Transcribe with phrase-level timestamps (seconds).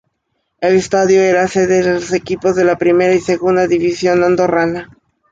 [0.61, 4.89] El estadio era sede de los equipos de la Primera y Segunda división andorrana.